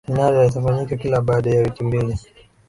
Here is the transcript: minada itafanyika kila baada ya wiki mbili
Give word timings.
minada 0.07 0.45
itafanyika 0.45 0.97
kila 0.97 1.21
baada 1.21 1.49
ya 1.49 1.61
wiki 1.61 1.83
mbili 1.83 2.17